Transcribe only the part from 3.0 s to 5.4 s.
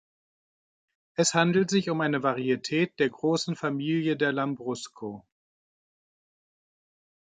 großen Familie der Lambrusco.